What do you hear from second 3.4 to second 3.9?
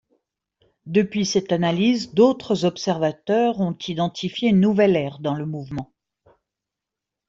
ont